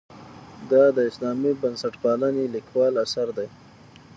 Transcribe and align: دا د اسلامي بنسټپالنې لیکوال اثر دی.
دا 0.71 0.83
د 0.95 0.97
اسلامي 1.09 1.51
بنسټپالنې 1.61 2.45
لیکوال 2.55 2.93
اثر 3.05 3.27
دی. 3.37 3.47